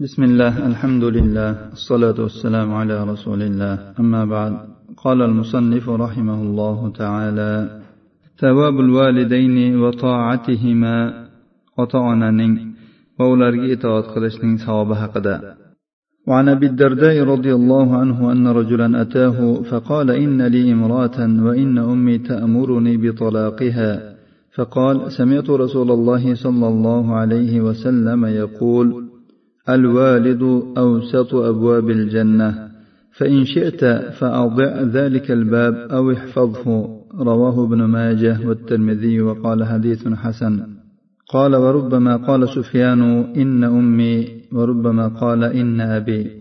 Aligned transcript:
بسم 0.00 0.22
الله 0.22 0.66
الحمد 0.66 1.04
لله 1.04 1.72
الصلاة 1.72 2.18
والسلام 2.18 2.74
على 2.74 3.04
رسول 3.04 3.42
الله 3.42 3.94
أما 4.00 4.24
بعد. 4.24 4.52
قال 5.04 5.22
المصنف 5.22 5.88
رحمه 5.88 6.42
الله 6.42 6.92
تعالى 6.98 7.80
ثواب 8.38 8.80
الوالدين 8.80 9.76
وطاعتهما 9.78 11.26
وطعنن 11.78 12.72
وأولارك 13.20 13.78
إطاعت 13.78 14.04
قلشن 14.04 14.56
ثواب 14.56 14.90
هقدا 14.92 15.54
وعن 16.28 16.48
أبي 16.48 16.66
الدرداء 16.66 17.22
رضي 17.24 17.54
الله 17.54 17.96
عنه 17.96 18.32
أن 18.32 18.46
رجلا 18.46 19.02
أتاه 19.02 19.62
فقال 19.62 20.10
إن 20.10 20.42
لي 20.42 20.72
امرأة 20.72 21.18
وإن 21.18 21.78
أمي 21.78 22.18
تأمرني 22.18 22.96
بطلاقها 22.96 24.14
فقال 24.56 25.12
سمعت 25.12 25.50
رسول 25.50 25.90
الله 25.90 26.34
صلى 26.34 26.68
الله 26.68 27.14
عليه 27.14 27.60
وسلم 27.60 28.24
يقول 28.24 29.03
الوالد 29.69 30.43
أوسط 30.77 31.35
أبواب 31.35 31.89
الجنة 31.89 32.69
فإن 33.17 33.45
شئت 33.45 33.85
فأضع 34.19 34.81
ذلك 34.81 35.31
الباب 35.31 35.73
أو 35.73 36.11
احفظه 36.11 36.65
رواه 37.19 37.63
ابن 37.63 37.83
ماجه 37.83 38.47
والترمذي 38.47 39.21
وقال 39.21 39.63
حديث 39.63 40.07
حسن 40.07 40.67
قال 41.33 41.55
وربما 41.55 42.15
قال 42.15 42.49
سفيان 42.49 43.01
إن 43.41 43.63
أمي 43.63 44.27
وربما 44.53 45.07
قال 45.07 45.43
إن 45.43 45.81
أبي 45.81 46.39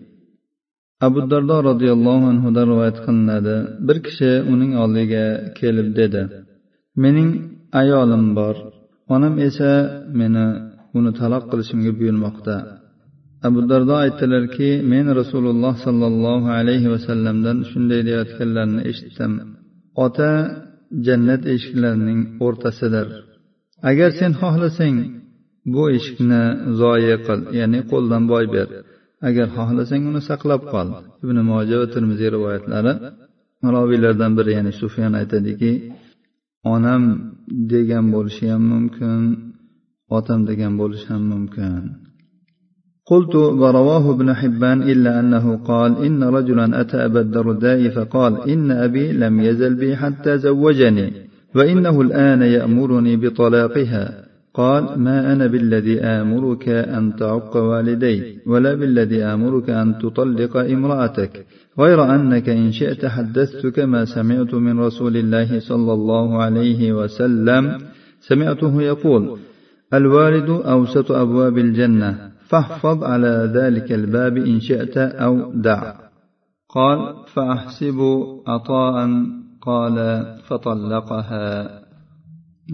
abu 1.06 1.20
dardo 1.30 1.56
roziyallohu 1.70 2.24
anhudan 2.32 2.64
rivoyat 2.70 2.98
qilinadi 3.04 3.56
bir 3.86 3.96
kishi 4.06 4.30
uning 4.52 4.72
oldiga 4.82 5.24
kelib 5.58 5.88
dedi 6.00 6.22
mening 7.02 7.30
ayolim 7.80 8.24
bor 8.38 8.56
onam 9.14 9.34
esa 9.48 9.70
meni 10.20 10.46
uni 10.98 11.10
taloq 11.20 11.44
qilishimga 11.50 11.92
buyurmoqda 11.98 12.56
Abu 13.47 13.59
dardo 13.71 13.93
aytdilarki 14.03 14.69
men 14.91 15.05
rasululloh 15.19 15.73
sollallohu 15.85 16.47
alayhi 16.59 16.87
vasallamdan 16.95 17.57
shunday 17.71 18.01
deyayotganlarini 18.07 18.81
eshitdim. 18.91 19.31
Ota 20.05 20.31
jannat 21.05 21.43
eshiklarining 21.53 22.19
o'rtasidir. 22.45 23.07
Agar 23.89 24.09
sen 24.19 24.31
xohlasang 24.41 24.97
bu 25.73 25.83
eshikni 25.97 26.43
zoyi 26.81 27.15
qil 27.25 27.39
ya'ni 27.59 27.79
qo'ldan 27.91 28.23
boy 28.31 28.45
ber. 28.55 28.67
Agar 29.27 29.47
xohlasang 29.57 30.03
uni 30.09 30.21
saqlab 30.29 30.61
qol. 30.73 30.87
Ibn 31.23 31.37
moja 31.51 31.75
va 31.81 31.87
termiziy 31.95 32.29
rivoyatlari 32.35 32.93
roviylardan 33.75 34.31
biri 34.37 34.51
ya'ni 34.57 34.71
sufyan 34.81 35.13
aytadiki 35.19 35.71
onam 36.73 37.03
degan 37.73 38.05
bo'lishi 38.15 38.45
ham 38.53 38.63
mumkin 38.73 39.21
otam 40.17 40.39
degan 40.49 40.73
bo'lishi 40.81 41.07
ham 41.13 41.23
mumkin. 41.33 41.81
قلت 43.05 43.35
ورواه 43.35 44.11
ابن 44.11 44.33
حبان 44.33 44.81
إلا 44.81 45.19
أنه 45.19 45.57
قال 45.57 45.97
إن 46.05 46.23
رجلا 46.23 46.81
أتى 46.81 46.97
أبا 47.05 47.19
الدرداء 47.21 47.89
فقال 47.89 48.49
إن 48.49 48.71
أبي 48.71 49.11
لم 49.11 49.39
يزل 49.39 49.75
بي 49.75 49.95
حتى 49.95 50.37
زوجني 50.37 51.11
وإنه 51.55 52.01
الآن 52.01 52.41
يأمرني 52.41 53.17
بطلاقها. 53.17 54.23
قال 54.53 54.99
ما 54.99 55.33
أنا 55.33 55.47
بالذي 55.47 55.99
آمرك 55.99 56.69
أن 56.69 57.15
تعق 57.15 57.57
والدي 57.57 58.37
ولا 58.47 58.73
بالذي 58.73 59.23
آمرك 59.23 59.69
أن 59.69 59.97
تطلق 59.97 60.57
امرأتك. 60.57 61.45
غير 61.79 62.15
أنك 62.15 62.49
إن 62.49 62.71
شئت 62.71 63.05
حدثتك 63.05 63.79
ما 63.79 64.05
سمعت 64.05 64.53
من 64.53 64.79
رسول 64.79 65.17
الله 65.17 65.59
صلى 65.59 65.93
الله 65.93 66.43
عليه 66.43 66.93
وسلم. 66.93 67.77
سمعته 68.21 68.81
يقول 68.81 69.37
الوالد 69.93 70.49
أوسط 70.49 71.11
أبواب 71.11 71.57
الجنة. 71.57 72.32
فاحفظ 72.48 73.04
على 73.04 73.34
ذلك 73.54 73.92
الباب 73.92 74.36
إن 74.36 74.60
شئت 74.60 74.96
أو 74.98 75.52
دع 75.52 75.82
قال 76.68 76.98
فأحسب 77.34 77.98
عطاء 78.46 78.96
قال 79.60 79.96
فطلقها 80.46 81.78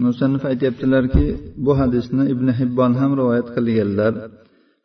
musannif 0.03 0.43
aytyaptilarki 0.51 1.25
bu 1.65 1.71
hadisni 1.79 2.23
ibn 2.33 2.47
hibbon 2.59 2.91
ham 2.99 3.11
rivoyat 3.19 3.47
qilganlar 3.55 4.13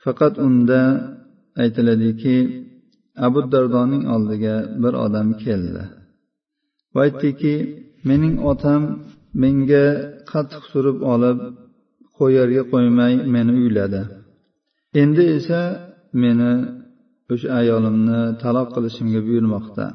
faqat 0.05 0.35
unda 0.47 0.81
aytiladiki 1.63 2.37
abu 3.27 3.41
dardoning 3.53 4.05
oldiga 4.15 4.57
bir 4.83 4.95
odam 5.05 5.29
keldi 5.45 5.83
va 6.95 7.01
aytdiki 7.07 7.55
mening 8.09 8.35
otam 8.53 8.83
menga 9.43 9.87
qattiq 10.31 10.65
surib 10.73 10.99
olib 11.13 11.39
qo'yarga 12.19 12.63
qo'ymay 12.73 13.15
meni 13.35 13.53
uyladi 13.63 14.03
endi 15.02 15.24
esa 15.38 15.62
meni 16.22 16.52
o'sha 17.34 17.48
ayolimni 17.60 18.22
taloq 18.44 18.68
qilishimga 18.76 19.20
buyurmoqda. 19.28 19.86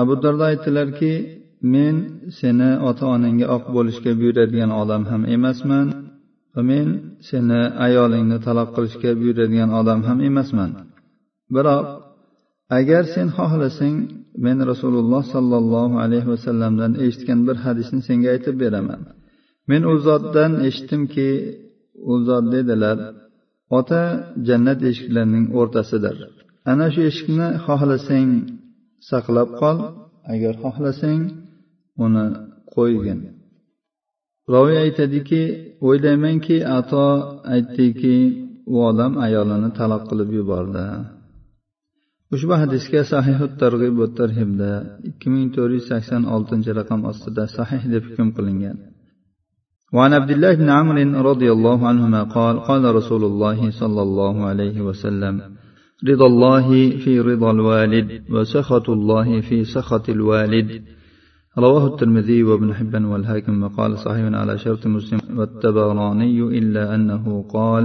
Abu 0.00 0.14
dardo 0.22 0.44
aytdilarki 0.50 1.12
men 1.74 1.96
seni 2.38 2.70
ota 2.88 3.04
onangga 3.14 3.46
oq 3.56 3.64
bo'lishga 3.76 4.12
buyuradigan 4.20 4.70
odam 4.82 5.02
ham 5.10 5.22
emasman 5.36 5.86
va 6.54 6.62
men 6.70 6.88
seni 7.28 7.60
ayolingni 7.86 8.38
taloq 8.46 8.68
qilishga 8.76 9.10
buyuradigan 9.20 9.70
odam 9.80 10.00
ham 10.08 10.18
emasman. 10.28 10.70
Biroq 11.54 11.86
agar 12.78 13.02
sen 13.14 13.28
xohlasang 13.36 13.96
men 14.44 14.58
rasululloh 14.70 15.22
sollallohu 15.34 15.96
alayhi 16.04 16.28
vasallamdan 16.34 16.92
eshitgan 17.04 17.40
bir 17.46 17.56
hadisni 17.64 18.00
senga 18.08 18.28
aytib 18.34 18.56
beraman. 18.62 19.00
Men 19.70 19.82
u 19.92 19.94
zotdan 20.06 20.52
eshitdimki 20.68 21.28
u 22.10 22.14
zot 22.26 22.44
dedilar 22.54 22.98
ota 23.78 24.02
jannat 24.48 24.80
eshiklarining 24.90 25.46
o'rtasidir. 25.58 26.16
Ana 26.70 26.86
shu 26.94 27.00
eshikni 27.10 27.48
xohlasang 27.64 28.30
saqlab 29.10 29.48
qol. 29.60 29.78
Agar 30.32 30.54
xohlasang 30.62 31.22
uni 32.04 32.24
qo'ygin 32.74 33.20
roviy 34.52 34.78
aytadiki 34.84 35.42
o'ylaymanki 35.88 36.56
ato 36.78 37.06
aytdiki 37.54 38.16
u 38.72 38.76
odam 38.90 39.12
ayolini 39.26 39.70
taloq 39.78 40.02
qilib 40.10 40.30
yubordi. 40.38 40.86
Ushbu 42.34 42.54
hadisga 42.62 43.02
sahihu 43.12 43.46
targ'ib 43.62 43.94
va 44.00 44.08
tarhibda 44.20 44.72
ikki 45.10 45.28
ming 45.34 45.48
to'rt 45.56 45.72
yuz 45.76 45.86
sakson 45.92 46.22
oltinchi 46.34 46.70
raqam 46.80 47.00
ostida 47.10 47.44
sahih 47.56 47.82
deb 47.92 48.02
hukm 48.08 48.28
qilingan. 48.36 48.76
وعن 49.92 50.12
عبد 50.12 50.30
الله 50.30 50.54
بن 50.54 50.68
عمرو 50.68 51.30
رضي 51.30 51.52
الله 51.52 51.88
عنهما 51.88 52.22
قال 52.22 52.60
قال 52.60 52.94
رسول 52.94 53.24
الله 53.24 53.70
صلى 53.70 54.02
الله 54.02 54.44
عليه 54.44 54.80
وسلم 54.80 55.34
رضا 56.08 56.26
الله 56.26 56.68
في 57.04 57.20
رضا 57.20 57.50
الوالد 57.50 58.22
وسخط 58.30 58.90
الله 58.90 59.40
في 59.40 59.64
سخط 59.64 60.08
الوالد. 60.08 60.82
رواه 61.58 61.86
الترمذي 61.86 62.42
وابن 62.42 62.74
حبان 62.74 63.04
والهاكم 63.04 63.62
وقال 63.62 63.98
صحيح 63.98 64.24
على 64.34 64.58
شرط 64.58 64.86
مسلم 64.86 65.20
والتبراني 65.38 66.38
إلا 66.58 66.94
أنه 66.94 67.44
قال 67.48 67.84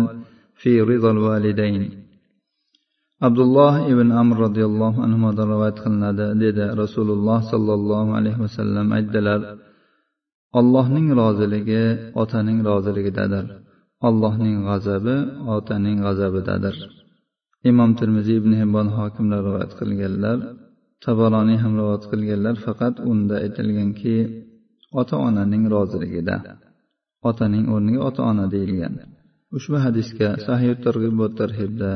في 0.56 0.82
رضا 0.82 1.12
الوالدين. 1.12 2.04
عبد 3.22 3.40
الله 3.40 3.96
بن 3.96 4.12
عمرو 4.12 4.44
رضي 4.44 4.66
الله 4.66 4.94
عنهما 5.04 5.30
روايات 5.32 5.80
qilinadi 5.80 6.36
dedi 6.44 6.66
rasululloh 6.76 7.40
sollallohu 7.48 8.12
alayhi 8.20 8.36
vasallam 8.36 8.92
aytdilar 8.92 9.63
allohning 10.60 11.08
roziligi 11.22 11.84
otaning 12.22 12.60
roziligidadir. 12.70 13.46
Allohning 14.08 14.58
g'azabi 14.68 15.16
otaning 15.58 15.98
g'azabidadir. 16.06 16.76
Imom 17.70 17.92
termiziy 18.00 18.38
ibn 18.42 18.54
hibbon 18.62 18.88
hokimlar 18.98 19.42
rivoyat 19.48 19.74
qilganlar 19.80 20.38
tabaroniy 21.06 21.58
ham 21.64 21.74
rivoyat 21.80 22.06
qilganlar 22.12 22.56
faqat 22.66 22.96
unda 23.12 23.36
aytilganki 23.46 24.16
ota 25.02 25.16
onaning 25.28 25.64
roziligida 25.74 26.36
otaning 27.30 27.66
o'rniga 27.74 28.02
ota 28.10 28.22
ona 28.32 28.46
deyilgan. 28.56 28.94
Ushbu 29.58 29.78
hadisga 29.86 30.30
sahih 30.48 30.72
targ'ib 30.86 31.14
va 31.22 31.28
tarhibda 31.40 31.92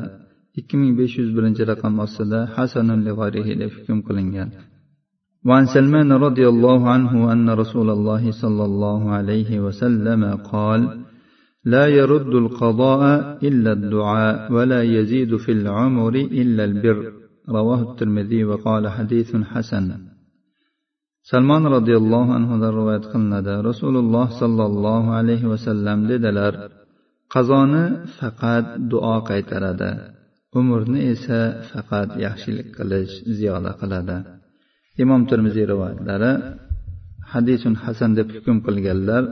ikki 0.59 0.75
ming 0.81 0.93
besh 0.99 1.15
yuz 1.19 1.29
birinchi 1.37 1.63
raqam 1.71 1.93
ostida 2.05 2.39
hasanun 2.55 2.99
deb 3.07 3.71
hukm 3.77 3.99
qilingan. 4.07 4.49
وعن 5.47 5.65
سلمان 5.65 6.11
رضي 6.11 6.47
الله 6.47 6.89
عنه 6.89 7.31
أن 7.31 7.49
رسول 7.49 7.89
الله 7.89 8.31
صلى 8.31 8.65
الله 8.65 9.11
عليه 9.11 9.59
وسلم 9.59 10.35
قال 10.35 11.05
لا 11.65 11.87
يرد 11.87 12.33
القضاء 12.35 13.37
إلا 13.47 13.71
الدعاء 13.71 14.53
ولا 14.53 14.83
يزيد 14.83 15.37
في 15.37 15.51
العمر 15.51 16.15
إلا 16.15 16.63
البر. 16.63 17.13
رواه 17.49 17.91
الترمذي 17.91 18.43
وقال 18.43 18.89
حديث 18.89 19.35
حسن. 19.35 19.97
سلمان 21.23 21.67
رضي 21.67 21.97
الله 21.97 22.33
عنه 22.33 22.69
رواية 22.69 22.97
قلنا 22.97 23.61
رسول 23.61 23.97
الله 23.97 24.39
صلى 24.39 24.65
الله 24.65 25.13
عليه 25.13 25.45
وسلم 25.45 26.07
لدلر 26.07 26.69
قضانا 27.29 28.05
فقط 28.19 28.65
دعاء 28.77 29.19
قيتر 29.19 29.63
عمرنا 30.55 31.11
إسا 31.11 31.61
فقط 31.61 32.07
يحشي 32.17 32.61
قلش 32.61 33.23
زيادة 33.27 33.71
قلده. 33.71 34.36
Imom 35.03 35.21
termiziy 35.31 35.65
rivoyatlari 35.71 36.31
hadisun 37.31 37.73
hasan 37.83 38.11
deb 38.17 38.27
hukm 38.35 38.57
qilganlar 38.65 39.23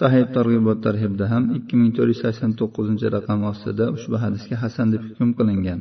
sahih 0.00 0.24
targ'ibot 0.36 0.78
tarhibda 0.86 1.24
ham 1.32 1.44
ikki 1.58 1.74
ming 1.80 1.90
to'rt 1.96 2.10
yuz 2.12 2.20
sakson 2.24 2.50
to'qqizinchi 2.60 3.06
raqam 3.16 3.40
ostida 3.52 3.84
ushbu 3.96 4.16
hadisga 4.24 4.56
hasan 4.64 4.86
deb 4.94 5.02
hukm 5.08 5.28
qilingan 5.38 5.80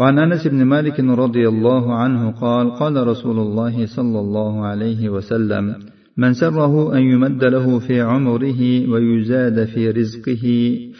وعن 0.00 0.18
انس 0.18 0.42
بن 0.46 0.64
مالك 0.74 0.96
رضي 1.00 1.44
الله 1.52 1.84
عنه 2.02 2.22
قال 2.44 2.66
قال 2.80 2.94
رسول 3.12 3.38
الله 3.46 3.86
صلى 3.96 4.18
الله 4.24 4.52
عليه 4.70 5.02
وسلم 5.14 5.64
من 6.16 6.32
سره 6.32 6.96
ان 6.96 7.02
يمد 7.12 7.42
له 7.44 7.66
في 7.78 8.00
عمره 8.00 8.60
ويزاد 8.92 9.64
في 9.64 9.90
رزقه 9.90 10.44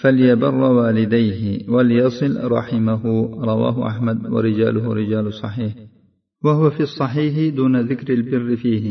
فليبر 0.00 0.54
والديه 0.54 1.42
وليصل 1.72 2.32
رحمه 2.56 3.04
رواه 3.50 3.76
احمد 3.90 4.18
ورجاله 4.32 4.84
رجال 5.00 5.26
صحيح 5.42 5.72
وهو 6.45 6.69
في 6.69 6.83
الصحيح 6.89 7.55
دون 7.55 7.73
ذكر 7.91 8.13
البر 8.13 8.55
فيه 8.55 8.85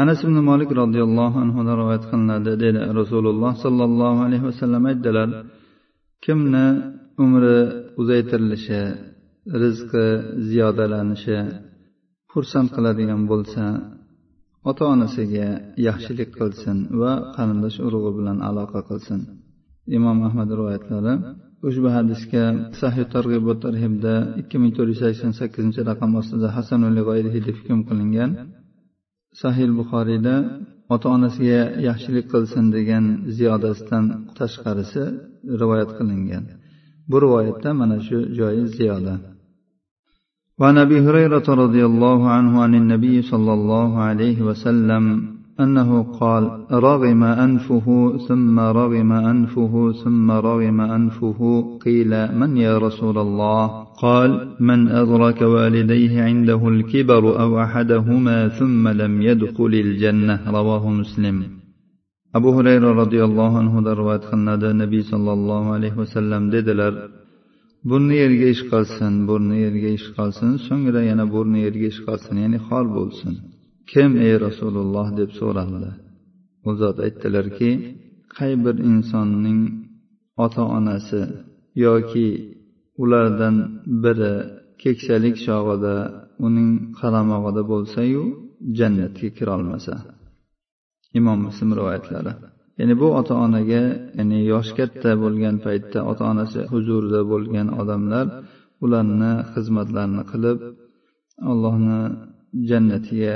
anas 0.00 0.18
ibn 0.24 0.36
molik 0.50 0.70
roziyallohu 0.82 1.36
anhudan 1.44 1.74
rivoyat 1.80 2.04
qilinadi 2.10 2.52
dedi 2.64 2.80
rasululloh 3.00 3.52
sollallohu 3.64 4.18
alayhi 4.26 4.44
vasallam 4.50 4.82
aytdilar 4.90 5.28
kimni 6.24 6.66
umri 7.24 7.58
uzaytirilishi 8.00 8.82
rizqi 9.62 10.06
ziyodalanishi 10.48 11.38
xursand 12.32 12.68
qiladigan 12.74 13.22
bo'lsa 13.32 13.64
ota 14.70 14.84
onasiga 14.94 15.48
yaxshilik 15.86 16.30
qilsin 16.38 16.76
va 17.00 17.12
qarindosh 17.36 17.78
urug'i 17.86 18.12
bilan 18.18 18.38
aloqa 18.48 18.80
qilsin 18.88 19.20
imom 19.96 20.18
ahmad 20.28 20.48
rivoyatlari 20.58 21.14
ushbu 21.68 21.88
hadisga 21.96 22.44
sahih 22.80 23.04
targ'ibot 23.14 23.58
tarhibda 23.64 24.14
ikki 24.40 24.56
ming 24.62 24.72
to'rt 24.76 24.88
yuz 24.92 25.00
sakson 25.04 25.32
sakkizinchi 25.40 25.80
raqam 25.90 26.10
ostida 26.20 26.48
hasanul 26.56 26.94
deb 27.46 27.56
hukm 27.58 27.80
qilingan 27.88 28.30
sahil 29.42 29.70
buxoriyda 29.78 30.34
ota 30.94 31.06
onasiga 31.16 31.60
yaxshilik 31.88 32.26
qilsin 32.32 32.64
degan 32.76 33.04
ziyodasidan 33.36 34.04
tashqarisi 34.38 35.04
rivoyat 35.60 35.90
qilingan 35.98 36.44
bu 37.10 37.16
rivoyatda 37.24 37.70
mana 37.80 37.96
shu 38.06 38.18
joyi 38.38 38.64
ziyoda 38.78 39.14
وعن 40.60 40.76
ابي 40.86 40.98
هريره 41.06 41.46
رضي 41.64 41.82
الله 41.90 42.20
عنه 42.36 42.52
عن 42.64 42.72
النبي 42.80 43.16
صلى 43.32 43.52
الله 43.58 43.90
عليه 44.08 44.38
وسلم 44.48 45.04
أنه 45.59 46.03
قال 46.19 46.43
رغم 46.71 47.23
أنفه 47.23 48.17
ثم 48.27 48.59
رغم 48.59 49.11
أنفه 49.11 49.91
ثم 50.03 50.31
رغم 50.31 50.81
أنفه 50.81 51.39
قيل 51.85 52.11
من 52.39 52.57
يا 52.57 52.77
رسول 52.77 53.17
الله؟ 53.17 53.67
قال 53.83 54.55
من 54.59 54.87
أدرك 54.87 55.41
والديه 55.41 56.23
عنده 56.23 56.67
الكبر 56.67 57.41
أو 57.41 57.61
أحدهما 57.61 58.47
ثم 58.47 58.87
لم 58.87 59.21
يدخل 59.21 59.73
الجنة؟ 59.85 60.51
رواه 60.51 60.89
مسلم. 60.89 61.43
أبو 62.35 62.49
هريرة 62.57 62.91
رضي 62.91 63.23
الله 63.23 63.57
عنه 63.57 63.81
دروات 63.81 64.23
خندا 64.25 64.71
النبي 64.71 65.01
صلى 65.01 65.33
الله 65.33 65.63
عليه 65.73 65.93
وسلم 65.97 66.49
ددلر 66.49 66.95
burni 67.89 68.15
yerga 68.23 68.47
ish 68.53 68.63
qolsin 68.71 69.13
burni 69.27 69.57
yerga 69.65 69.89
ish 69.97 70.07
qolsin 70.17 70.51
so'ngra 70.67 71.01
yana 71.09 71.25
burni 71.33 71.59
yerga 71.65 71.85
ish 71.91 71.99
qolsin 72.07 72.35
kim 73.91 74.11
ey 74.25 74.33
rasululloh 74.45 75.07
deb 75.19 75.29
so'raldi 75.39 75.91
u 76.67 76.69
zot 76.81 76.97
aytdilarki 77.05 77.69
qay 78.35 78.51
bir 78.63 78.75
insonning 78.91 79.61
ota 80.45 80.63
onasi 80.77 81.21
yoki 81.85 82.27
ulardan 83.01 83.55
biri 84.03 84.33
keksalik 84.81 85.35
chog'ida 85.45 85.95
uning 86.45 86.71
qaramog'ida 86.99 87.61
bo'lsayu 87.71 88.23
jannatga 88.77 89.27
kirolmasa. 89.37 89.93
Imom 91.19 91.39
muslim 91.47 91.69
rivoyatlari. 91.79 92.33
Ya'ni 92.79 92.95
bu 93.01 93.07
ota 93.19 93.33
onaga 93.45 93.83
ya'ni 94.17 94.39
yoshi 94.51 94.73
katta 94.79 95.11
bo'lgan 95.23 95.55
paytda 95.65 95.99
ota 96.11 96.23
onasi 96.31 96.59
huzurida 96.71 97.21
bo'lgan 97.31 97.67
odamlar 97.81 98.25
ularni 98.83 99.33
xizmatlarini 99.53 100.23
qilib 100.31 100.59
allohni 101.51 102.01
jannatiga 102.69 103.35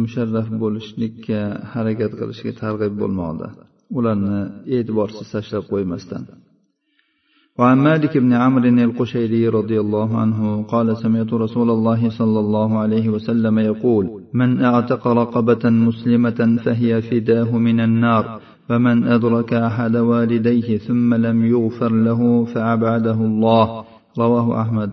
musharraf 0.00 0.48
bo'lishlikka 0.62 1.40
harakat 1.72 2.12
qilishga 2.20 2.52
targ'ib 2.62 2.94
bo'lmoqda. 3.02 3.48
Ularni 3.98 4.40
e'tiborsiz 4.76 5.26
tashlab 5.34 5.64
qo'ymasdan. 5.72 6.24
وعن 7.58 7.78
مالك 7.78 8.18
بن 8.18 8.32
عمرو 8.32 8.68
القشيري 8.88 9.48
رضي 9.48 9.80
الله 9.80 10.18
عنه 10.18 10.62
قال 10.62 10.96
سمعت 10.96 11.32
رسول 11.32 11.70
الله 11.70 12.10
صلى 12.10 12.40
الله 12.40 12.78
عليه 12.78 13.08
وسلم 13.08 13.58
يقول 13.58 14.04
من 14.34 14.64
اعتق 14.64 15.08
رقبة 15.08 15.70
مسلمة 15.88 16.58
فهي 16.64 17.02
فداه 17.02 17.58
من 17.58 17.80
النار 17.80 18.40
فمن 18.68 19.04
أدرك 19.04 19.54
أحد 19.54 19.96
والديه 19.96 20.78
ثم 20.78 21.14
لم 21.14 21.44
يغفر 21.44 21.92
له 21.92 22.44
فأبعده 22.44 23.18
الله 23.30 23.84
رواه 24.18 24.60
أحمد 24.62 24.90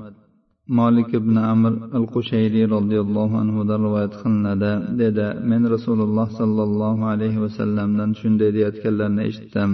molik 0.67 1.09
ibn 1.19 1.35
amr 1.35 1.73
al 1.97 2.05
qushayriy 2.13 2.65
roziyallohu 2.75 3.35
anhudan 3.43 3.79
rivoyat 3.85 4.13
qilinadi 4.21 4.71
dedi 5.01 5.27
men 5.49 5.61
rasululloh 5.75 6.27
sollallohu 6.39 7.03
alayhi 7.13 7.39
vasallamdan 7.45 8.09
shunday 8.19 8.49
deyayotganlarini 8.55 9.23
eshitdim. 9.29 9.71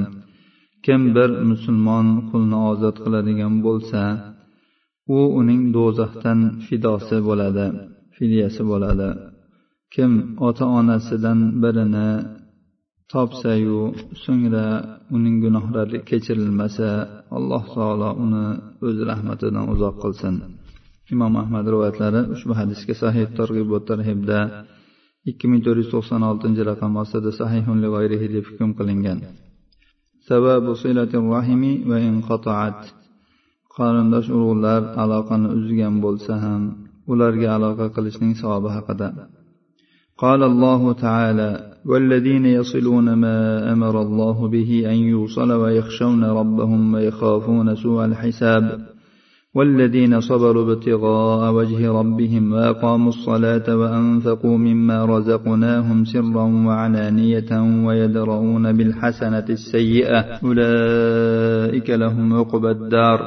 Kim 0.85 1.01
bir 1.15 1.29
musulmon 1.51 2.07
qulni 2.29 2.57
ozod 2.71 2.95
qiladigan 3.03 3.53
bo'lsa 3.65 4.01
u 5.17 5.19
uning 5.39 5.61
do'zaxdan 5.75 6.39
fidosi 6.65 7.17
bo'ladi 7.27 7.65
fidyasi 8.15 8.61
bo'ladi. 8.71 9.09
Kim 9.93 10.11
ota 10.47 10.65
onasidan 10.79 11.39
birini 11.63 12.09
topsayu 13.11 13.81
so'ngra 14.23 14.65
uning 15.15 15.35
gunohlari 15.43 15.97
kechirilmasa 16.09 16.89
alloh 17.37 17.63
taolo 17.75 18.09
uni 18.25 18.45
o'z 18.87 18.97
rahmatidan 19.09 19.65
uzoq 19.73 19.95
qilsin. 20.03 20.35
imom 21.14 21.34
ahmad 21.42 21.64
rivoyatlari 21.72 22.20
ushbu 22.34 22.52
hadisga 22.60 22.94
sahih 23.02 23.26
targ'ibot 23.38 23.82
tarhibda 23.90 24.38
ikki 25.30 25.46
ming 25.50 25.60
to'rt 25.64 25.78
yuz 25.80 25.88
to'qson 25.94 26.22
oltinchi 26.30 26.62
raqam 26.70 26.92
ostida 27.02 27.30
sahihun 27.40 27.76
deb 28.34 28.44
hukm 28.48 28.70
qilingan 28.78 29.18
sababu 30.28 30.72
rahimi 31.36 31.72
va 31.90 31.98
inqatoat 32.10 32.80
qarindosh 33.76 34.28
urug'lar 34.36 34.82
aloqani 35.02 35.48
uzgan 35.58 35.94
bo'lsa 36.04 36.34
ham 36.44 36.62
ularga 37.12 37.48
aloqa 37.56 37.86
qilishning 37.96 38.32
savobi 38.42 38.70
haqida 38.76 39.08
قال 40.24 40.42
الله 40.42 40.92
تعالى 40.92 41.50
والذين 41.90 42.46
يصلون 42.46 43.06
ما 43.24 43.72
امر 43.72 44.02
الله 44.02 44.48
به 44.48 44.70
ان 44.92 44.98
يوصل 45.14 45.50
ويخشون 45.52 46.24
ربهم 46.24 46.94
ويخافون 46.94 47.74
سوء 47.74 48.04
الحساب 48.04 48.64
والذين 49.55 50.21
صبروا 50.21 50.63
ابتغاء 50.73 51.53
وجه 51.53 51.91
ربهم 51.91 52.53
وأقاموا 52.53 53.09
الصلاة 53.09 53.77
وأنفقوا 53.77 54.57
مما 54.57 55.05
رزقناهم 55.05 56.05
سرا 56.05 56.45
وعلانية 56.67 57.51
ويدرؤون 57.85 58.65
بالحسنة 58.77 59.47
السيئة 59.49 60.19
أولئك 60.45 61.89
لهم 61.89 62.33
عقبى 62.33 62.71
الدار 62.71 63.19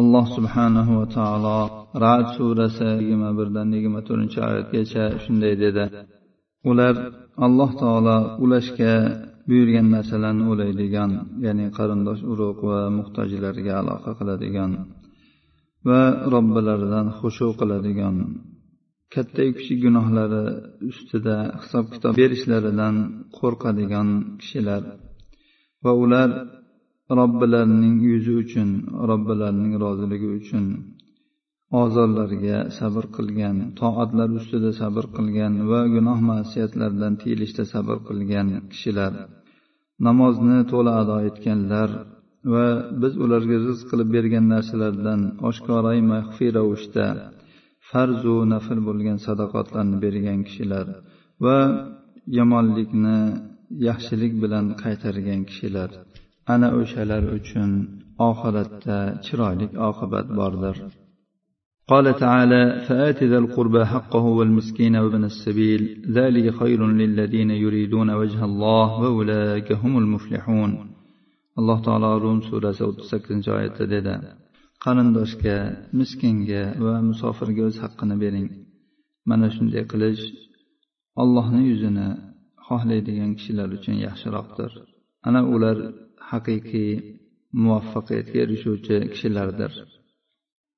alloh 0.00 0.24
subhanahu 0.36 1.04
va 1.04 1.06
taolo 1.16 1.58
rad 2.04 2.26
surasi 2.36 2.84
yigirma 2.96 3.30
birdan 3.38 3.68
yigirma 3.76 4.00
to'rtinchi 4.08 4.38
oyatgacha 4.48 5.04
shunday 5.24 5.54
dedi 5.62 5.84
ular 6.70 6.94
alloh 7.46 7.70
taolo 7.82 8.16
ulashga 8.44 8.92
buyurgan 9.48 9.86
narsalarni 9.94 10.44
o'laydigan 10.52 11.10
ya'ni 11.44 11.64
qarindosh 11.76 12.22
urug' 12.32 12.62
va 12.70 12.80
muhtojlarga 12.98 13.72
aloqa 13.80 14.10
qiladigan 14.18 14.70
va 15.88 16.02
robbilaridan 16.34 17.06
xushu 17.18 17.48
qiladigan 17.60 18.16
katta 19.14 19.42
kichik 19.56 19.78
gunohlari 19.84 20.44
ustida 20.90 21.36
hisob 21.62 21.84
kitob 21.92 22.12
berishlaridan 22.20 22.96
qo'rqadigan 23.38 24.08
kishilar 24.40 24.82
va 25.84 25.92
ular 26.04 26.30
robbilarining 27.18 27.96
yuzi 28.08 28.32
uchun 28.42 28.68
robbilarining 29.10 29.74
roziligi 29.84 30.28
uchun 30.38 30.64
ozorlarga 31.80 32.58
sabr 32.78 33.04
qilgan 33.16 33.56
toatlar 33.80 34.30
ustida 34.40 34.70
sabr 34.80 35.04
qilgan 35.16 35.52
va 35.70 35.80
gunoh 35.94 36.18
masiyatlardan 36.32 37.12
tiyilishda 37.22 37.64
sabr 37.74 37.96
qilgan 38.08 38.48
kishilar. 38.72 39.12
Namozni 40.06 40.58
to'la 40.72 40.92
ado 41.02 41.16
etganlar 41.28 41.90
va 42.53 42.65
biz 43.01 43.13
ularga 43.23 43.57
rizq 43.67 43.85
qilib 43.91 44.09
bergan 44.17 44.45
narsalardan 44.53 45.21
oshkoray 45.49 45.99
maxfiy 46.13 46.49
ravishda 46.57 47.05
farzu 47.89 48.35
nafl 48.53 48.79
bo'lgan 48.87 49.17
sadoqatlarni 49.25 49.97
bergan 50.05 50.39
kishilar 50.47 50.87
va 51.45 51.57
yomonlikni 52.37 53.19
yaxshilik 53.89 54.33
bilan 54.43 54.65
qaytargan 54.83 55.41
kishilar 55.49 55.89
ana 56.53 56.69
o'shalar 56.81 57.23
uchun 57.37 57.71
oxiratda 58.29 58.97
chiroyli 59.25 59.67
oqibat 59.89 60.27
bordir 60.39 60.77
قال 61.93 62.05
تعالى 62.23 62.63
فآت 62.87 63.19
ذا 63.31 63.37
القربى 63.43 63.85
حقه 63.85 64.25
والمسكين 64.37 64.95
وابن 65.03 65.23
السبيل 65.23 65.81
ذلك 66.17 66.45
خير 66.61 66.79
للذين 66.87 67.51
يريدون 67.51 68.09
وجه 68.21 68.45
الله 68.49 68.89
وأولئك 69.01 69.69
هم 69.71 69.93
المفلحون 69.97 70.71
alloh 71.59 71.79
taolo 71.87 72.09
rum 72.23 72.39
surasi 72.49 72.81
o'ttiz 72.89 73.07
sakkizinchi 73.11 73.49
oyatda 73.57 73.85
dedi 73.93 74.13
qarindoshga 74.83 75.57
miskinga 75.99 76.63
va 76.85 76.93
musofirga 77.09 77.63
o'z 77.69 77.77
haqqini 77.83 78.15
bering 78.23 78.47
mana 79.29 79.47
shunday 79.55 79.83
qilish 79.91 80.23
ollohni 81.21 81.61
yuzini 81.71 82.07
xohlaydigan 82.67 83.31
kishilar 83.37 83.69
uchun 83.77 83.95
yaxshiroqdir 84.07 84.71
ana 85.27 85.41
ular 85.55 85.77
haqiqiy 86.31 86.91
muvaffaqiyatga 87.63 88.37
erishuvchi 88.45 88.95
kishilardir 89.11 89.73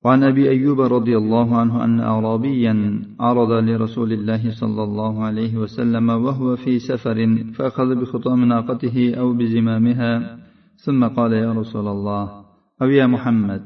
وعن 0.03 0.23
ابي 0.31 0.43
ايوب 0.49 0.79
رضي 0.81 1.15
الله 1.17 1.47
عنه 1.61 1.75
ان 1.85 1.99
اعرابيا 1.99 2.73
عرض 3.19 3.51
لرسول 3.51 4.09
الله 4.13 4.43
صلى 4.61 4.83
الله 4.87 5.13
عليه 5.27 5.53
وسلم 5.63 6.07
وهو 6.25 6.55
في 6.63 6.73
سفر 6.89 7.17
فاخذ 7.55 7.89
بخطام 8.01 8.39
ناقته 8.53 8.97
او 9.19 9.27
بزمامها 9.39 10.11
ثم 10.86 11.04
قال 11.04 11.32
يا 11.32 11.52
رسول 11.52 11.88
الله 11.88 12.44
أو 12.82 12.88
يا 12.88 13.06
محمد 13.06 13.62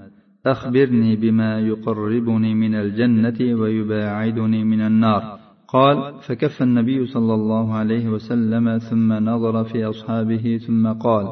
أخبرني 0.47 1.17
بما 1.17 1.61
يقربني 1.61 2.55
من 2.55 2.75
الجنة 2.75 3.61
ويباعدني 3.61 4.65
من 4.65 4.81
النار. 4.81 5.39
قال 5.69 6.15
فكف 6.29 6.63
النبي 6.63 7.07
صلى 7.07 7.35
الله 7.35 7.75
عليه 7.75 8.09
وسلم 8.09 8.79
ثم 8.79 9.13
نظر 9.13 9.65
في 9.65 9.85
أصحابه 9.85 10.61
ثم 10.67 10.93
قال 10.93 11.27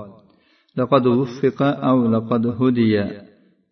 لقد 0.76 1.06
وفق 1.06 1.62
أو 1.62 2.08
لقد 2.08 2.46
هدي. 2.46 3.04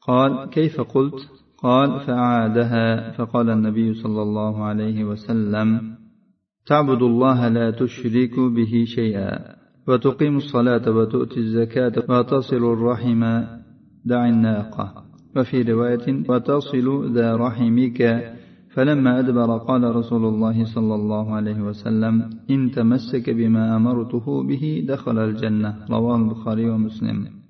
قال 0.06 0.50
كيف 0.50 0.80
قلت؟ 0.80 1.28
قال 1.62 2.00
فعادها. 2.00 3.10
فقال 3.10 3.50
النبي 3.50 3.94
صلى 3.94 4.22
الله 4.22 4.64
عليه 4.64 5.04
وسلم 5.04 5.96
تعبد 6.66 7.02
الله 7.02 7.48
لا 7.48 7.70
تشرك 7.70 8.40
به 8.40 8.84
شيئا. 8.86 9.63
وتقيم 9.88 10.36
الصلاة 10.36 10.90
وتؤتي 10.96 11.40
الزكاة 11.40 11.92
وتصل 12.08 12.62
الرحم 12.72 13.22
دع 14.04 14.28
الناقة. 14.28 15.04
وفي 15.36 15.62
رواية 15.62 16.06
وتصل 16.28 17.14
ذا 17.14 17.36
رحمك 17.36 18.00
فلما 18.74 19.18
أدبر 19.18 19.58
قال 19.58 19.96
رسول 19.96 20.24
الله 20.24 20.74
صلى 20.74 20.94
الله 20.94 21.34
عليه 21.34 21.60
وسلم 21.62 22.30
إن 22.50 22.70
تمسك 22.70 23.30
بما 23.30 23.76
أمرته 23.76 24.42
به 24.42 24.84
دخل 24.88 25.18
الجنة. 25.18 25.70
رواه 25.90 26.16
البخاري 26.16 26.70
ومسلم. 26.70 27.44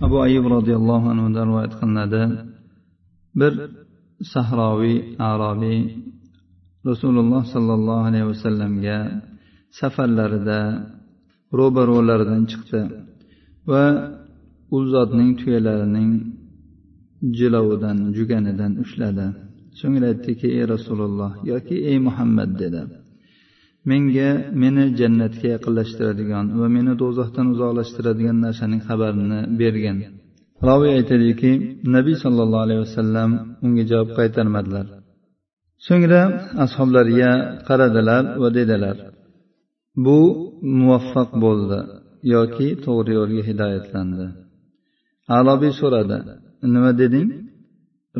abu 0.00 0.16
ayub 0.26 0.44
roziyallohu 0.56 1.06
anhudan 1.12 1.44
rivoyat 1.50 1.74
qilinadi 1.80 2.22
bir 3.40 3.52
sahroviy 4.32 4.96
arobiy 5.30 5.80
rasululloh 6.88 7.42
sollallohu 7.54 8.06
alayhi 8.08 8.26
vasallamga 8.32 8.98
safarlarida 9.80 10.60
ro'barolaridan 11.58 12.42
chiqdi 12.50 12.80
va 13.70 13.84
u 14.76 14.78
zotning 14.92 15.30
tuyalarining 15.40 16.12
jilovidan 17.38 17.98
juganidan 18.16 18.72
ushladi. 18.84 19.26
So'ngra 19.80 20.06
aytdiki 20.12 20.48
ey 20.58 20.64
rasululloh 20.74 21.32
yoki 21.52 21.76
ey 21.90 21.98
muhammad 22.06 22.50
dedi. 22.62 22.82
Menga 23.90 24.30
meni 24.62 24.84
jannatga 25.00 25.48
yaqinlashtiradigan 25.54 26.46
va 26.60 26.66
meni 26.76 26.92
do'zaxdan 27.02 27.46
uzoqlashtiradigan 27.54 28.36
narsaning 28.44 28.82
xabarini 28.88 29.40
bergin. 29.60 29.98
Roviy 30.68 30.92
aytadiki 30.98 31.52
nabiy 31.96 32.16
sollallohu 32.24 32.64
alayhi 32.66 32.82
vasallam 32.86 33.30
unga 33.66 33.84
javob 33.90 34.10
qaytarmadilar. 34.18 34.86
So'ngra 35.86 36.22
ashoblariga 36.64 37.30
qaradilar 37.68 38.22
va 38.42 38.48
dedilar 38.58 38.96
bu 40.04 40.18
muvaffaq 40.78 41.30
bo'ldi 41.44 41.80
yoki 42.34 42.68
to'g'ri 42.84 43.12
yo'lga 43.18 43.42
hidoyatlandi. 43.50 44.26
Alobiy 45.38 45.72
so'radi 45.80 46.18
nima 46.74 46.92
deding? 47.02 47.28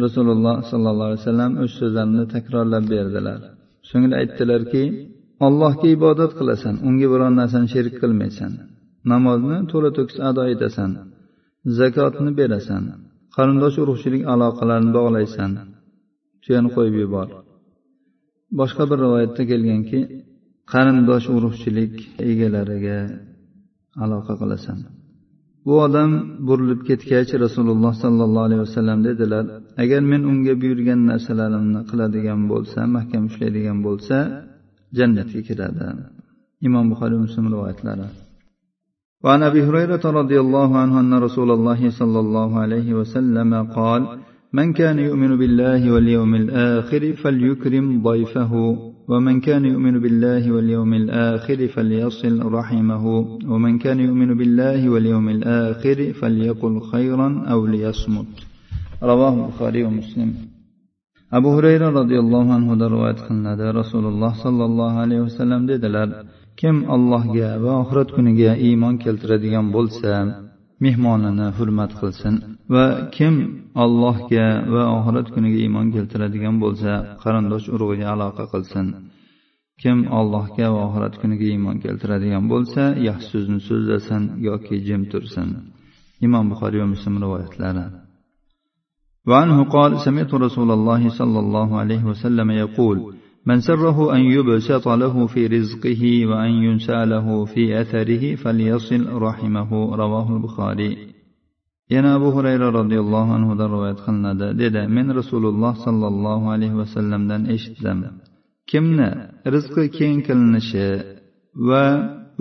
Rasululloh 0.05 0.57
sollallohu 0.71 1.09
alayhi 1.11 1.23
vasallam 1.25 1.53
o'sha 1.63 1.77
so'zlarni 1.81 2.25
takrorlab 2.35 2.85
berdilar. 2.95 3.41
So'ngra 3.91 4.15
aytdilarki 4.23 4.83
allohga 5.47 5.89
ibodat 5.97 6.33
qilasan 6.39 6.75
unga 6.89 7.07
biron 7.13 7.33
narsani 7.41 7.69
sherik 7.75 7.95
qilmaysan. 8.03 8.53
Namozni 9.13 9.59
to'la 9.71 9.91
to'kis 9.97 10.19
ado 10.29 10.43
etasan 10.55 10.91
zakotni 11.79 12.31
berasan 12.41 12.83
qarindosh 13.37 13.77
urug'chilik 13.83 14.23
aloqalarini 14.33 14.93
bog'laysan. 14.99 15.51
Tuyani 16.43 16.71
qo'yib 16.77 16.97
yubor. 17.03 17.29
Boshqa 18.59 18.83
bir 18.91 18.99
rivoyatda 19.05 19.43
kelganki 19.51 20.01
qarindosh 20.74 21.28
urug'chilik 21.36 21.94
egalariga 22.32 23.00
aloqa 24.04 24.34
qilasan 24.42 24.78
bu 25.66 25.74
odam 25.86 26.12
burilib 26.48 26.82
ketgach 26.90 27.30
rasululloh 27.46 27.94
sollallohu 28.04 28.46
alayhi 28.48 28.64
vasallam 28.68 29.00
dedilar 29.08 29.46
agar 29.84 30.02
men 30.12 30.22
unga 30.32 30.54
buyurgan 30.62 31.00
narsalarimni 31.12 31.82
qiladigan 31.90 32.42
bo'lsa 32.52 32.80
mahkam 32.96 33.24
ushlaydigan 33.30 33.78
bo'lsa 33.88 34.18
jannatga 34.98 35.42
kiradi 35.48 35.88
imom 36.68 36.86
buxoriy 36.92 37.20
muslim 37.26 37.46
rivoyatlari 37.54 38.08
وعن 39.26 39.42
ابي 39.50 39.62
هريره 39.68 40.04
رضي 40.22 40.38
الله 40.46 40.70
عنه 40.82 40.96
ان 41.04 41.14
رسول 41.28 41.50
الله 41.58 41.82
صلى 42.00 42.20
الله 42.26 42.50
عليه 42.64 42.90
وسلم 43.00 43.52
قال 43.78 44.02
من 44.58 44.68
كان 44.80 44.98
يؤمن 45.08 45.32
بالله 45.42 45.82
واليوم 45.94 46.32
الاخر 46.36 47.04
فليكرم 47.22 47.86
ضيفه 48.10 48.52
ومن 49.12 49.36
كان 49.48 49.66
يؤمن 49.66 49.96
بالله 50.04 50.52
واليوم 50.52 50.94
الاخر 50.94 51.68
فليصل 51.68 52.40
رحمه 52.58 53.06
ومن 53.52 53.74
كان 53.78 54.00
يؤمن 54.00 54.30
بالله 54.40 54.90
واليوم 54.90 55.30
الاخر 55.30 56.14
فليقل 56.20 56.74
خيرا 56.92 57.30
او 57.52 57.60
ليصمت 57.66 58.34
رواه 59.04 59.34
البخاري 59.40 59.84
ومسلم 59.84 60.32
abu 61.38 61.50
hurayra 61.56 61.88
roziyallohu 62.00 62.52
anhudan 62.58 62.90
rivoyat 62.96 63.20
qilinadi 63.28 63.66
rasululloh 63.80 64.32
sollallohu 64.46 64.98
alayhi 65.04 65.24
vasallam 65.28 65.62
dedilar 65.72 66.10
kim 66.60 66.76
allohga 66.96 67.50
va 67.64 67.72
oxirat 67.82 68.10
kuniga 68.16 68.52
iymon 68.68 68.96
keltiradigan 69.04 69.66
bo'lsa 69.76 70.12
mehmonini 70.86 71.48
hurmat 71.58 71.92
qilsin 72.00 72.36
va 72.74 72.86
kim 73.16 73.36
allohga 73.84 74.48
va 74.74 74.84
oxirat 74.98 75.28
kuniga 75.36 75.60
iymon 75.66 75.88
keltiradigan 75.96 76.56
bo'lsa 76.64 76.92
qarindosh 77.24 77.68
urug'iga 77.76 78.08
aloqa 78.16 78.44
qilsin 78.54 78.88
kim 79.82 79.98
allohga 80.20 80.68
va 80.76 80.80
oxirat 80.88 81.16
kuniga 81.22 81.46
iymon 81.54 81.78
keltiradigan 81.84 82.44
bo'lsa 82.54 82.82
yaxshi 83.08 83.30
so'zni 83.34 83.60
so'zlasin 83.68 84.22
yoki 84.48 84.76
jim 84.88 85.02
tursin 85.12 85.50
imom 86.26 86.46
buxoriy 86.52 86.80
va 86.84 86.88
muslim 86.96 87.16
rivoyatlari 87.24 87.86
وعنه 89.30 89.58
قال 89.76 89.92
سمعت 90.00 90.32
رسول 90.34 90.70
الله 90.72 91.10
صلى 91.20 91.40
الله 91.40 91.70
عليه 91.82 92.04
وسلم 92.12 92.50
يقول 92.52 92.98
من 93.46 93.60
سره 93.60 94.16
أن 94.16 94.22
يبسط 94.36 94.88
له 94.88 95.28
في 95.28 95.48
رزقه 95.48 96.26
وأن 96.26 96.52
ينسى 96.68 97.06
له 97.06 97.46
في 97.46 97.82
أثره 97.82 98.36
فليصل 98.36 99.02
رحمه 99.28 99.96
رواه 99.96 100.28
البخاري 100.36 101.09
yana 101.94 102.10
abu 102.18 102.28
hurayra 102.36 102.68
roziyallohu 102.80 103.32
anhudan 103.38 103.68
rivoyat 103.76 104.00
qilinadi 104.06 104.48
dedi 104.62 104.82
men 104.96 105.08
rasululloh 105.20 105.74
sollallohu 105.86 106.46
alayhi 106.56 106.76
vasallamdan 106.82 107.42
eshitdim 107.56 108.00
kimni 108.72 109.10
rizqi 109.54 109.84
keng 109.98 110.18
qilinishi 110.28 110.88
va 111.70 111.86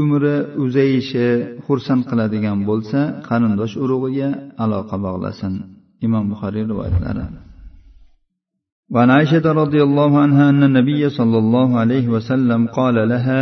umri 0.02 0.36
uzayishi 0.64 1.26
xursand 1.66 2.02
qiladigan 2.10 2.58
bo'lsa 2.68 3.00
qarindosh 3.28 3.74
urug'iga 3.84 4.28
aloqa 4.64 4.96
bog'lasin 5.06 5.52
imom 6.06 6.24
buxoriy 6.32 6.64
rivoyatlari 6.72 7.26
وعن 8.94 9.10
عائشة 9.16 9.46
رضي 9.62 9.80
الله 9.88 10.10
عنها 10.24 10.44
أن 10.52 10.62
النبي 10.70 11.02
صلى 11.18 11.38
الله 11.38 11.68
عليه 11.82 12.06
وسلم 12.14 12.60
قال 12.78 12.96
لها 13.12 13.40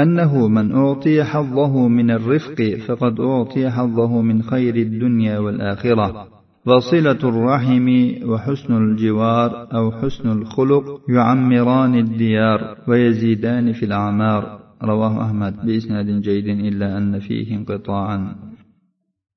أنه 0.00 0.48
من 0.48 0.72
أعطي 0.72 1.24
حظه 1.24 1.88
من 1.88 2.10
الرفق 2.10 2.78
فقد 2.86 3.20
أعطي 3.20 3.70
حظه 3.70 4.22
من 4.22 4.42
خير 4.42 4.76
الدنيا 4.76 5.38
والآخرة. 5.38 6.26
وصلة 6.66 7.18
الرحم 7.24 7.88
وحسن 8.30 8.76
الجوار 8.76 9.68
أو 9.74 9.92
حسن 9.92 10.32
الخلق 10.32 11.00
يعمران 11.08 11.94
الديار 11.94 12.76
ويزيدان 12.88 13.72
في 13.72 13.84
الأعمار. 13.84 14.60
رواه 14.82 15.24
أحمد 15.26 15.66
بإسناد 15.66 16.06
جيد 16.20 16.46
إلا 16.46 16.98
أن 16.98 17.18
فيه 17.18 17.56
انقطاعا. 17.56 18.34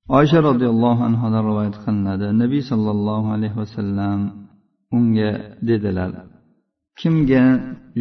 oysha 0.08 0.40
roziyallohu 0.50 1.02
anhodan 1.10 1.44
rivoyat 1.50 1.76
qilinadi 1.84 2.28
nabiy 2.42 2.64
sollallohu 2.72 3.28
alayhi 3.36 3.58
vasallam 3.62 4.20
unga 4.98 5.32
dedilar 5.68 6.12
kimga 7.00 7.44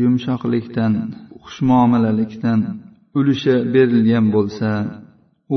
yumshoqlikdan 0.01 0.93
xushmuomalalikdan 1.45 2.61
ulushi 3.19 3.55
berilgan 3.75 4.27
bo'lsa 4.37 4.71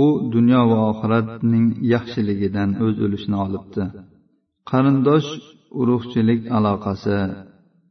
u 0.01 0.05
dunyo 0.33 0.61
va 0.71 0.79
oxiratning 0.91 1.65
yaxshiligidan 1.93 2.69
o'z 2.85 2.95
ulushini 3.05 3.37
olibdi. 3.45 3.83
Qarindosh 4.69 5.29
urug'chilik 5.81 6.41
aloqasi 6.57 7.19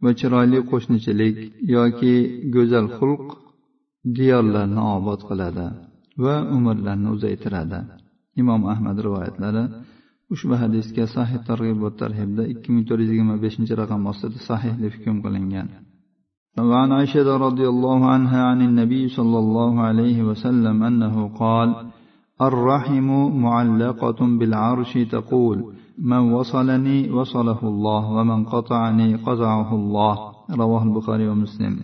va 0.02 0.10
chiroyli 0.20 0.58
qo'shnichilik 0.70 1.36
yoki 1.76 2.14
go'zal 2.54 2.86
xulq 2.98 3.26
diyorlarni 4.16 4.82
obod 4.96 5.20
qiladi 5.28 5.66
va 6.24 6.34
umrlarni 6.56 7.08
uzaytiradi. 7.16 7.80
Imom 8.40 8.62
ahmad 8.72 8.96
rivoyatlari 9.06 9.64
ushbu 10.34 10.54
hadisga 10.62 11.04
sahih 11.16 11.38
targ'ib 11.48 11.78
va 11.84 11.90
tarhibda 12.00 12.42
ikki 12.52 12.68
ming 12.74 12.84
to'rt 12.88 13.00
yuz 13.02 13.10
yigirma 13.12 13.36
beshinchi 13.44 13.74
raqam 13.82 14.00
ostida 14.12 14.38
sahih 14.50 14.74
deb 14.82 14.92
hukm 14.96 15.16
qilingan. 15.24 15.68
وعن 16.57 16.91
عائشة 16.91 17.37
رضي 17.37 17.67
الله 17.67 18.05
عنها 18.05 18.43
عن 18.43 18.61
النبي 18.61 19.07
صلى 19.07 19.39
الله 19.39 19.79
عليه 19.81 20.23
وسلم 20.23 20.83
أنه 20.83 21.15
قال 21.39 21.69
الرحم 22.41 23.09
معلقة 23.45 24.19
بالعرش 24.39 24.93
تقول 25.11 25.57
من 25.97 26.33
وصلني 26.33 27.11
وصله 27.11 27.59
الله 27.63 28.03
ومن 28.11 28.45
قطعني 28.45 29.15
قطعه 29.15 29.75
الله 29.75 30.15
رواه 30.51 30.83
البخاري 30.83 31.27
ومسلم 31.27 31.75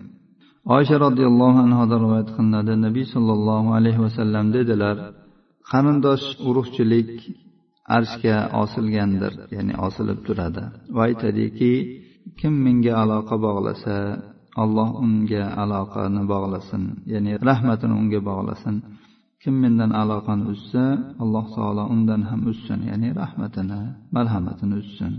oysha 0.75 0.96
roziyallohu 1.06 1.60
anhodan 1.66 2.00
rivoyat 2.06 2.30
qilinadi 2.36 2.74
nabiy 2.86 3.06
sollallohu 3.16 3.70
alayhi 3.77 4.00
vasallam 4.06 4.46
dedilar 4.58 4.96
qarindosh 5.72 6.25
urug'chilik 6.48 7.12
arshga 7.98 8.38
osilgandir 8.63 9.34
ya'ni 9.56 9.74
osilib 9.88 10.20
turadi 10.27 10.63
va 10.96 11.01
aytadiki 11.10 11.74
kim 12.39 12.54
menga 12.66 12.94
aloqa 13.04 13.36
bog'lasa 13.46 13.96
alloh 14.62 14.88
unga 15.04 15.44
aloqani 15.62 16.23
bog'lasin 16.32 16.82
ya'ni 17.12 17.32
rahmatini 17.49 17.94
unga 18.00 18.21
bog'lasin. 18.30 18.76
Kim 19.42 19.54
mendan 19.62 19.90
aloqani 20.02 20.44
uzsa 20.52 20.85
alloh 21.23 21.47
taolo 21.56 21.85
undan 21.94 22.23
ham 22.30 22.40
uzsin 22.52 22.80
ya'ni 22.90 23.09
rahmatini 23.21 23.80
marhamatini 24.16 24.75
uzsin. 24.82 25.12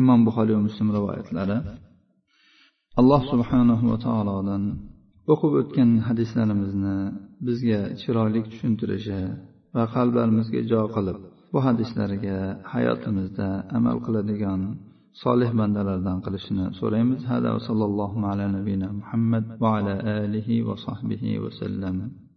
Imom 0.00 0.20
buxoriy 0.26 0.54
va 0.58 0.62
muslim 0.68 0.88
rivoyatlari. 0.96 1.58
Alloh 3.00 3.22
subhanahu 3.32 3.84
va 3.92 3.98
taolodan 4.06 4.62
o'qib 5.32 5.52
o'tgan 5.60 5.90
hadislarimizni 6.08 6.96
bizga 7.46 7.80
chiroyli 8.00 8.40
tushuntirishi 8.48 9.20
va 9.76 9.84
qalblarimizga 9.94 10.60
jo 10.70 10.82
qilib 10.94 11.18
bu 11.52 11.58
hadislarga 11.66 12.38
hayotimizda 12.72 13.48
amal 13.78 13.96
qiladigan 14.06 14.60
صالح 15.24 15.50
بندل 15.50 15.88
قلشنا 16.24 16.70
سليمان 16.80 17.26
هذا 17.26 17.52
وصلى 17.52 17.84
الله 17.84 18.26
على 18.26 18.44
نبينا 18.48 18.92
محمد 18.92 19.58
وعلى 19.62 19.94
آله 20.24 20.48
وصحبه 20.62 21.38
وسلم. 21.38 22.27